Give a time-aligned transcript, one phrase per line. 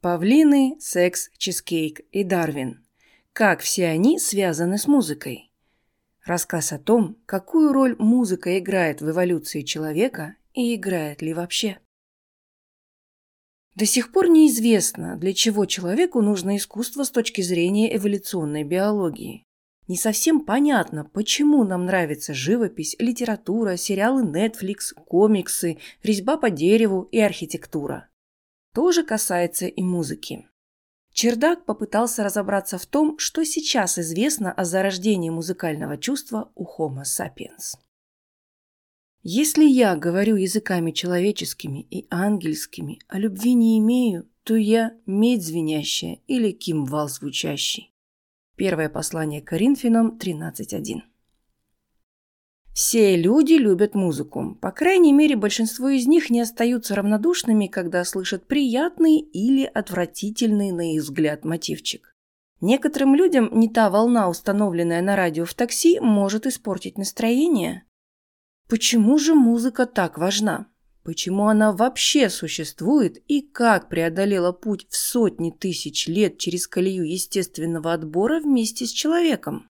[0.00, 2.86] Павлины, секс, чизкейк и Дарвин.
[3.32, 5.50] Как все они связаны с музыкой?
[6.24, 11.80] Рассказ о том, какую роль музыка играет в эволюции человека и играет ли вообще.
[13.74, 19.42] До сих пор неизвестно, для чего человеку нужно искусство с точки зрения эволюционной биологии.
[19.88, 27.18] Не совсем понятно, почему нам нравится живопись, литература, сериалы Netflix, комиксы, резьба по дереву и
[27.18, 28.08] архитектура.
[28.78, 30.46] То же касается и музыки.
[31.12, 37.76] Чердак попытался разобраться в том, что сейчас известно о зарождении музыкального чувства у Homo sapiens.
[39.24, 46.20] Если я говорю языками человеческими и ангельскими, а любви не имею, то я медь звенящая
[46.28, 47.92] или кимвал звучащий.
[48.54, 51.00] Первое послание Коринфянам 13.1
[52.78, 54.56] все люди любят музыку.
[54.60, 60.94] По крайней мере, большинство из них не остаются равнодушными, когда слышат приятный или отвратительный, на
[60.94, 62.14] их взгляд, мотивчик.
[62.60, 67.82] Некоторым людям не та волна, установленная на радио в такси, может испортить настроение.
[68.68, 70.68] Почему же музыка так важна?
[71.02, 77.92] Почему она вообще существует и как преодолела путь в сотни тысяч лет через колею естественного
[77.92, 79.68] отбора вместе с человеком?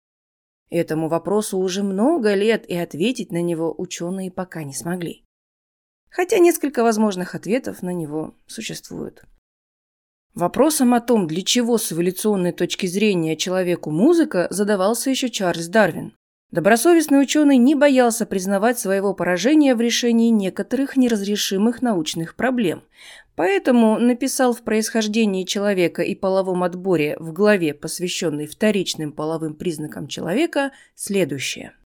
[0.72, 5.26] Этому вопросу уже много лет, и ответить на него ученые пока не смогли.
[6.10, 9.24] Хотя несколько возможных ответов на него существует.
[10.34, 16.16] Вопросом о том, для чего с эволюционной точки зрения человеку музыка, задавался еще Чарльз Дарвин.
[16.52, 22.84] Добросовестный ученый не боялся признавать своего поражения в решении некоторых неразрешимых научных проблем,
[23.36, 30.72] поэтому написал в «Происхождении человека и половом отборе» в главе, посвященной вторичным половым признакам человека,
[30.94, 31.74] следующее–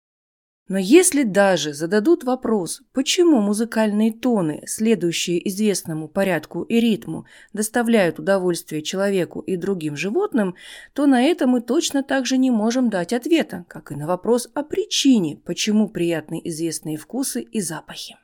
[0.69, 8.81] но если даже зададут вопрос, почему музыкальные тоны, следующие известному порядку и ритму, доставляют удовольствие
[8.81, 10.55] человеку и другим животным,
[10.93, 14.49] то на это мы точно так же не можем дать ответа, как и на вопрос
[14.53, 18.15] о причине, почему приятны известные вкусы и запахи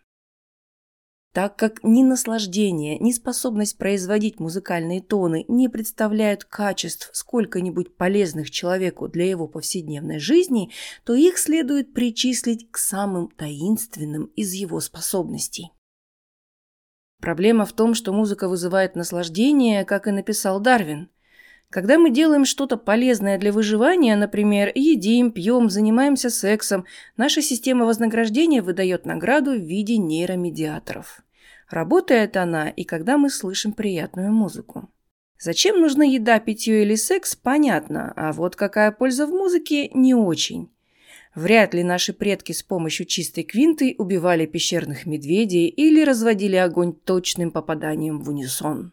[1.34, 9.08] так как ни наслаждение, ни способность производить музыкальные тоны не представляют качеств сколько-нибудь полезных человеку
[9.08, 10.72] для его повседневной жизни,
[11.04, 15.72] то их следует причислить к самым таинственным из его способностей.
[17.22, 21.10] Проблема в том, что музыка вызывает наслаждение, как и написал Дарвин.
[21.72, 26.86] Когда мы делаем что-то полезное для выживания, например, едим, пьем, занимаемся сексом,
[27.16, 31.22] наша система вознаграждения выдает награду в виде нейромедиаторов.
[31.70, 34.90] Работает она и когда мы слышим приятную музыку.
[35.40, 40.72] Зачем нужна еда, питье или секс, понятно, а вот какая польза в музыке– не очень.
[41.36, 47.52] Вряд ли наши предки с помощью чистой квинты убивали пещерных медведей или разводили огонь точным
[47.52, 48.92] попаданием в унисон.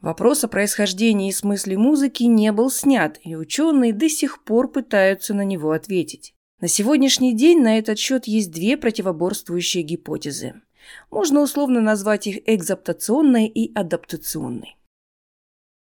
[0.00, 5.34] Вопрос о происхождении и смысле музыки не был снят, и ученые до сих пор пытаются
[5.34, 6.34] на него ответить.
[6.60, 10.62] На сегодняшний день на этот счет есть две противоборствующие гипотезы.
[11.10, 14.76] Можно условно назвать их экзаптационной и адаптационной.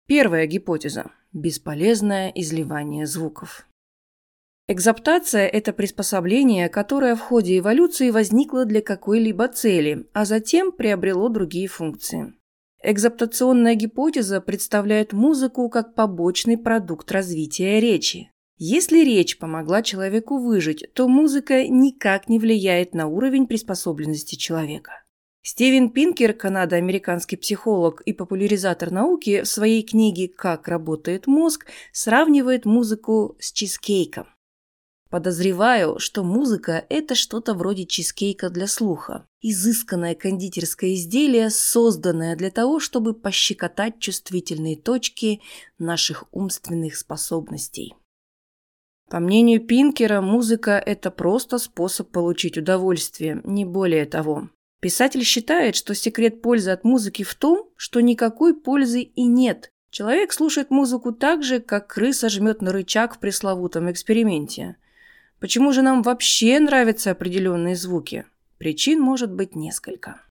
[0.05, 3.65] Первая гипотеза– бесполезное изливание звуков.
[4.67, 11.69] Экзаптация– это приспособление, которое в ходе эволюции возникло для какой-либо цели, а затем приобрело другие
[11.69, 12.33] функции.
[12.85, 18.29] Экзаптационная гипотеза представляет музыку как побочный продукт развития речи.
[18.57, 25.01] Если речь помогла человеку выжить, то музыка никак не влияет на уровень приспособленности человека.
[25.41, 33.37] Стивен Пинкер, канадо-американский психолог и популяризатор науки, в своей книге «Как работает мозг» сравнивает музыку
[33.39, 34.27] с чизкейком.
[35.13, 39.27] Подозреваю, что музыка– это что-то вроде чизкейка для слуха.
[39.41, 45.39] Изысканное кондитерское изделие, созданное для того, чтобы пощекотать чувствительные точки
[45.77, 47.93] наших умственных способностей.
[49.07, 54.49] По мнению Пинкера, музыка– это просто способ получить удовольствие, не более того.
[54.81, 59.69] Писатель считает, что секрет пользы от музыки в том, что никакой пользы и нет.
[59.91, 64.77] Человек слушает музыку так же, как крыса жмет на рычаг в пресловутом эксперименте.
[65.43, 68.23] Почему же нам вообще нравятся определенные звуки?
[68.59, 70.21] Причин может быть несколько.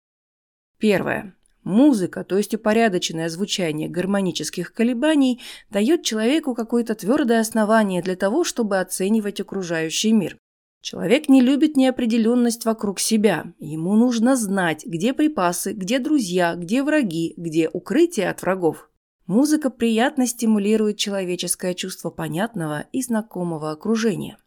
[0.78, 1.36] Первое.
[1.64, 8.80] Музыка, то есть упорядоченное звучание гармонических колебаний, дает человеку какое-то твердое основание для того, чтобы
[8.80, 10.38] оценивать окружающий мир.
[10.80, 13.52] Человек не любит неопределенность вокруг себя.
[13.58, 18.88] Ему нужно знать, где припасы, где друзья, где враги, где укрытие от врагов.
[19.26, 24.38] Музыка приятно стимулирует человеческое чувство понятного и знакомого окружения.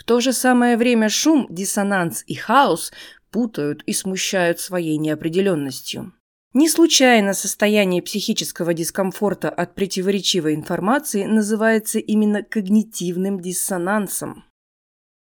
[0.00, 2.90] В то же самое время шум, диссонанс и хаос
[3.30, 6.14] путают и смущают своей неопределенностью.
[6.54, 14.44] Не случайно состояние психического дискомфорта от противоречивой информации называется именно когнитивным диссонансом.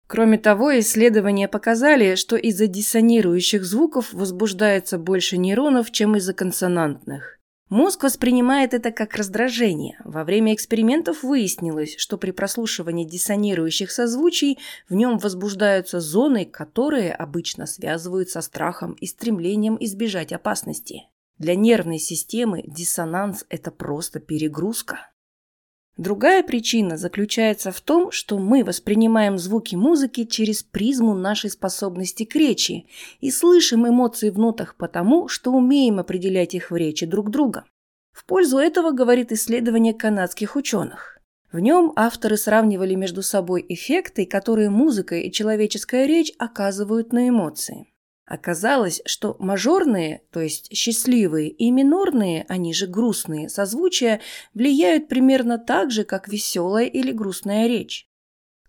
[0.08, 7.38] Кроме того, исследования показали, что из-за диссонирующих звуков возбуждается больше нейронов, чем из-за консонантных.
[7.74, 9.98] Мозг воспринимает это как раздражение.
[10.04, 17.66] Во время экспериментов выяснилось, что при прослушивании диссонирующих созвучий в нем возбуждаются зоны, которые обычно
[17.66, 21.08] связывают со страхом и стремлением избежать опасности.
[21.40, 25.10] Для нервной системы диссонанс– это просто перегрузка.
[25.98, 32.36] Другая причина заключается в том, что мы воспринимаем звуки музыки через призму нашей способности к
[32.36, 32.88] речи
[33.20, 37.66] и слышим эмоции в нотах потому, что умеем определять их в речи друг друга.
[38.12, 41.20] В пользу этого говорит исследование канадских ученых.
[41.52, 47.93] В нем авторы сравнивали между собой эффекты, которые музыка и человеческая речь оказывают на эмоции.
[48.26, 54.22] Оказалось, что мажорные, то есть счастливые, и минорные, они же грустные, созвучия
[54.54, 58.08] влияют примерно так же, как веселая или грустная речь.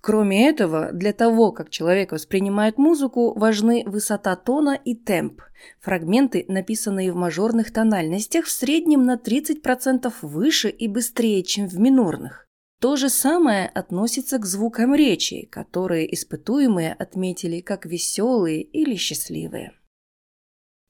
[0.01, 5.41] Кроме этого, для того, как человек воспринимает музыку, важны высота тона и темп.
[5.81, 12.47] Фрагменты, написанные в мажорных тональностях, в среднем на 30% выше и быстрее, чем в минорных.
[12.85, 19.73] То же самое относится к звукам речи, которые испытуемые отметили как веселые или счастливые.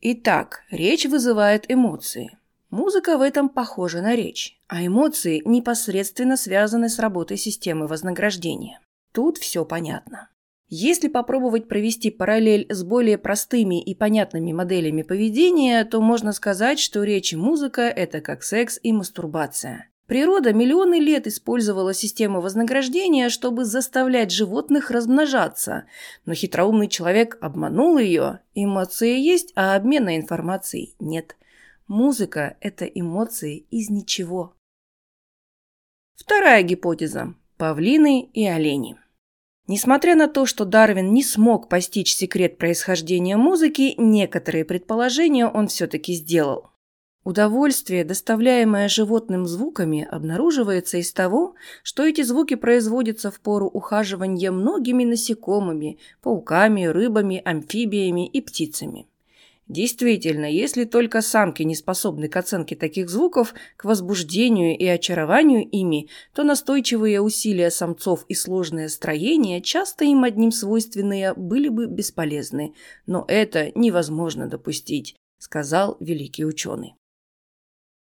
[0.00, 2.36] Итак, речь вызывает эмоции.
[2.68, 8.80] Музыка в этом похожа на речь, а эмоции непосредственно связаны с работой системы вознаграждения.
[9.12, 10.30] Тут все понятно.
[10.66, 17.04] Если попробовать провести параллель с более простыми и понятными моделями поведения, то можно сказать, что
[17.04, 19.93] речь и музыка– это как секс и мастурбация.
[20.06, 25.86] Природа миллионы лет использовала систему вознаграждения, чтобы заставлять животных размножаться,
[26.26, 28.40] но хитроумный человек обманул ее.
[28.54, 31.36] Эмоции есть, а обмена информацией нет.
[31.86, 34.54] Музыка– это эмоции из ничего.
[36.16, 38.98] Вторая гипотеза– павлины и олени.
[39.66, 46.12] Несмотря на то, что Дарвин не смог постичь секрет происхождения музыки, некоторые предположения он все-таки
[46.12, 46.73] сделал.
[47.24, 55.04] Удовольствие, доставляемое животным звуками, обнаруживается из того, что эти звуки производятся в пору ухаживания многими
[55.04, 59.06] насекомыми, пауками, рыбами, амфибиями и птицами.
[59.68, 66.10] Действительно, если только самки не способны к оценке таких звуков, к возбуждению и очарованию ими,
[66.34, 72.74] то настойчивые усилия самцов и сложное строение, часто им одним свойственные, были бы бесполезны.
[73.06, 76.96] Но это невозможно допустить, сказал великий ученый.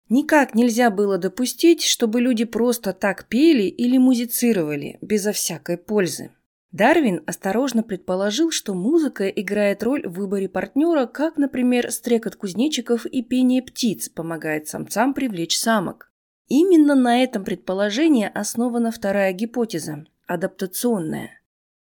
[0.08, 6.30] Никак нельзя было допустить, чтобы люди просто так пели или музицировали, безо всякой пользы.
[6.72, 13.22] Дарвин осторожно предположил, что музыка играет роль в выборе партнера, как, например, стрекот кузнечиков и
[13.22, 16.10] пение птиц помогает самцам привлечь самок.
[16.48, 21.42] Именно на этом предположении основана вторая гипотеза– адаптационная.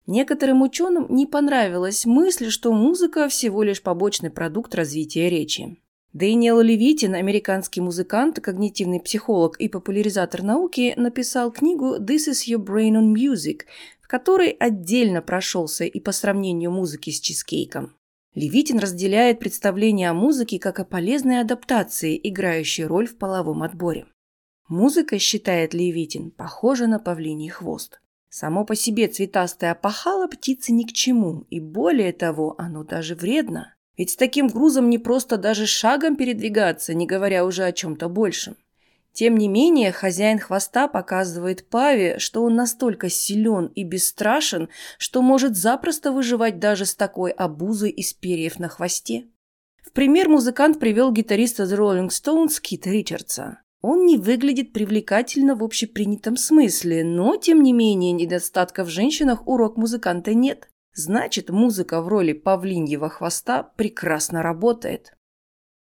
[0.06, 5.78] Некоторым ученым не понравилась мысль, что музыка всего лишь побочный продукт развития речи.
[6.12, 12.92] Дэниел Левитин, американский музыкант, когнитивный психолог и популяризатор науки, написал книгу «This is your brain
[12.92, 13.62] on music»,
[14.00, 17.96] в которой отдельно прошелся и по сравнению музыки с чизкейком.
[18.34, 24.06] Левитин разделяет представление о музыке как о полезной адаптации, играющей роль в половом отборе.
[24.68, 28.00] Музыка, считает Левитин, похожа на павлиний хвост.
[28.28, 33.75] Само по себе цветастое опахало птицы ни к чему, и более того, оно даже вредно.
[33.96, 38.56] Ведь с таким грузом не просто даже шагом передвигаться, не говоря уже о чем-то большем.
[39.12, 45.56] Тем не менее, хозяин хвоста показывает Паве, что он настолько силен и бесстрашен, что может
[45.56, 49.24] запросто выживать даже с такой обузой из перьев на хвосте.
[49.82, 53.60] В пример музыкант привел гитариста The Rolling Stones Кита Ричардса.
[53.80, 59.56] Он не выглядит привлекательно в общепринятом смысле, но, тем не менее, недостатков в женщинах у
[59.56, 60.68] рок-музыканта нет.
[60.96, 65.12] Значит, музыка в роли павлиньего хвоста прекрасно работает.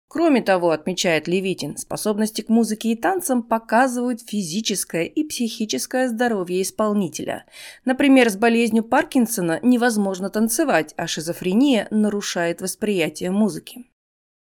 [0.10, 7.46] Кроме того, отмечает Левитин, способности к музыке и танцам показывают физическое и психическое здоровье исполнителя.
[7.86, 13.86] Например, с болезнью Паркинсона невозможно танцевать, а шизофрения нарушает восприятие музыки.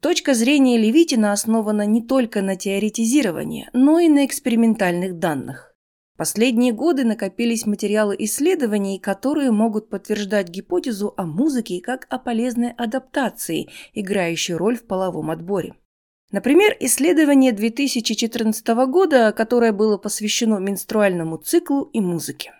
[0.00, 5.73] Точка зрения Левитина основана не только на теоретизировании, но и на экспериментальных данных.
[6.16, 13.68] Последние годы накопились материалы исследований, которые могут подтверждать гипотезу о музыке как о полезной адаптации,
[13.94, 15.74] играющей роль в половом отборе.
[16.30, 22.52] Например, исследование 2014 года, которое было посвящено менструальному циклу и музыке.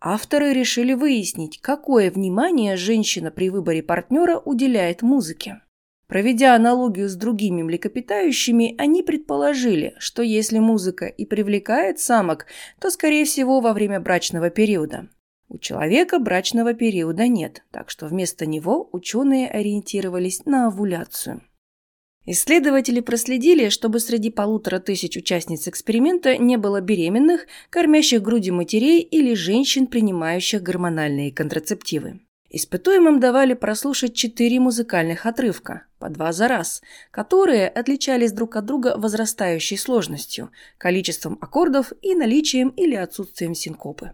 [0.00, 5.60] Авторы решили выяснить, какое внимание женщина при выборе партнера уделяет музыке.
[6.06, 12.46] Проведя аналогию с другими млекопитающими, они предположили, что если музыка и привлекает самок,
[12.80, 15.08] то, скорее всего, во время брачного периода.
[15.48, 21.42] У человека брачного периода нет, так что вместо него ученые ориентировались на овуляцию.
[22.24, 29.34] Исследователи проследили, чтобы среди полутора тысяч участниц эксперимента не было беременных, кормящих грудью матерей или
[29.34, 32.20] женщин, принимающих гормональные контрацептивы.
[32.54, 38.92] Испытуемым давали прослушать четыре музыкальных отрывка, по два за раз, которые отличались друг от друга
[38.98, 44.12] возрастающей сложностью, количеством аккордов и наличием или отсутствием синкопы.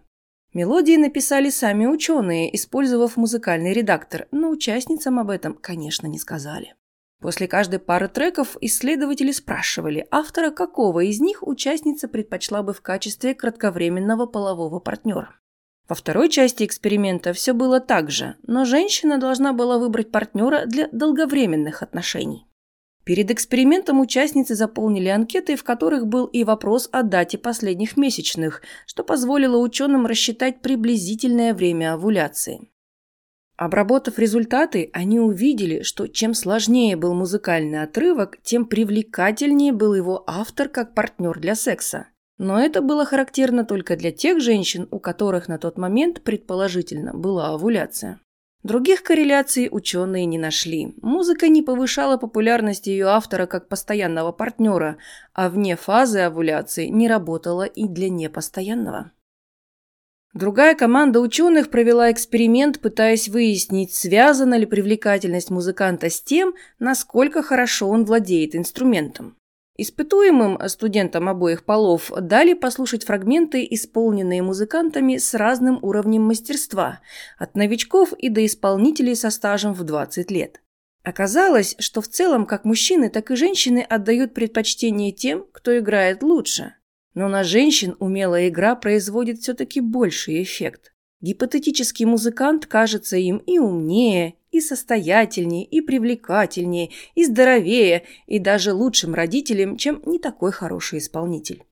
[0.53, 6.75] Мелодии написали сами ученые, использовав музыкальный редактор, но участницам об этом, конечно, не сказали.
[7.19, 13.35] После каждой пары треков исследователи спрашивали автора, какого из них участница предпочла бы в качестве
[13.35, 15.38] кратковременного полового партнера.
[15.89, 20.87] Во второй части эксперимента все было так же, но женщина должна была выбрать партнера для
[20.91, 22.45] долговременных отношений.
[23.05, 29.03] Перед экспериментом участницы заполнили анкеты, в которых был и вопрос о дате последних месячных, что
[29.03, 32.69] позволило ученым рассчитать приблизительное время овуляции.
[33.57, 40.69] Обработав результаты, они увидели, что чем сложнее был музыкальный отрывок, тем привлекательнее был его автор
[40.69, 42.09] как партнер для секса.
[42.39, 47.49] Но это было характерно только для тех женщин, у которых на тот момент, предположительно, была
[47.49, 48.21] овуляция.
[48.63, 50.95] Других корреляций ученые не нашли.
[51.01, 54.97] Музыка не повышала популярность ее автора как постоянного партнера,
[55.33, 59.11] а вне фазы овуляции не работала и для непостоянного.
[60.33, 67.89] Другая команда ученых провела эксперимент, пытаясь выяснить, связана ли привлекательность музыканта с тем, насколько хорошо
[67.89, 69.38] он владеет инструментом.
[69.81, 76.99] Испытуемым студентам обоих полов дали послушать фрагменты, исполненные музыкантами с разным уровнем мастерства,
[77.37, 80.61] от новичков и до исполнителей со стажем в 20 лет.
[81.03, 86.73] Оказалось, что в целом как мужчины, так и женщины отдают предпочтение тем, кто играет лучше–
[87.13, 90.93] но на женщин умелая игра производит все-таки больший эффект.
[91.21, 99.15] Гипотетический музыкант кажется им и умнее, и состоятельнее, и привлекательнее, и здоровее, и даже лучшим
[99.15, 101.63] родителем, чем не такой хороший исполнитель.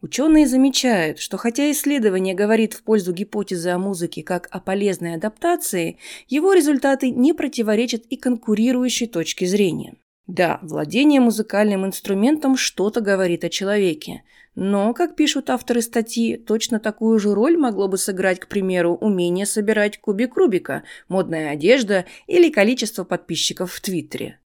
[0.00, 5.98] Ученые замечают, что хотя исследование говорит в пользу гипотезы о музыке как о полезной адаптации,
[6.28, 9.96] его результаты не противоречат и конкурирующей точке зрения.
[10.28, 17.18] Да, владение музыкальным инструментом что-то говорит о человеке, но, как пишут авторы статьи, точно такую
[17.18, 23.04] же роль могло бы сыграть, к примеру, умение собирать кубик Рубика, модная одежда или количество
[23.04, 24.38] подписчиков в Твиттере.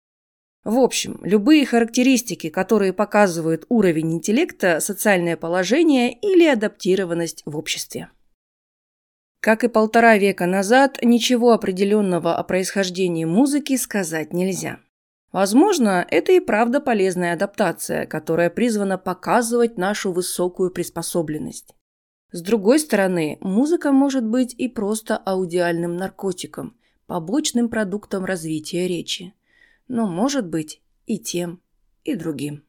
[0.62, 8.10] В общем, любые характеристики, которые показывают уровень интеллекта, социальное положение или адаптированность в обществе.
[9.40, 14.78] Как и полтора века назад, ничего определенного о происхождении музыки сказать нельзя.
[15.32, 21.74] Возможно, это и правда полезная адаптация, которая призвана показывать нашу высокую приспособленность.
[22.32, 29.34] С другой стороны, музыка может быть и просто аудиальным наркотиком, побочным продуктом развития речи.
[29.88, 31.60] Но может быть и тем,
[32.04, 32.64] и другим.